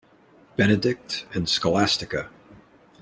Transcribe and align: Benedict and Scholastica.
Benedict 0.55 1.25
and 1.35 1.47
Scholastica. 1.47 2.31